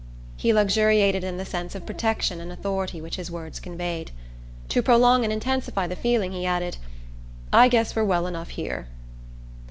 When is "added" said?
6.43-6.77